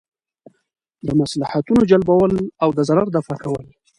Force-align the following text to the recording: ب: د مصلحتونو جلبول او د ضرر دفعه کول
ب: 0.03 0.03
د 1.07 1.09
مصلحتونو 1.21 1.81
جلبول 1.91 2.33
او 2.63 2.69
د 2.77 2.79
ضرر 2.89 3.07
دفعه 3.17 3.35
کول 3.43 3.65